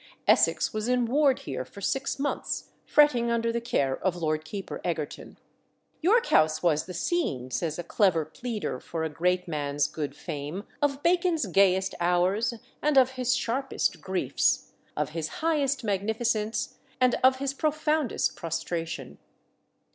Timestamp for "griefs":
14.01-14.71